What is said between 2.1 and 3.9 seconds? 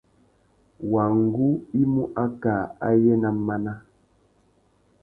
akā ayê ná máná.